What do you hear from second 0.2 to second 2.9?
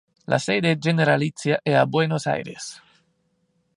La sede generalizia è a Buenos Aires.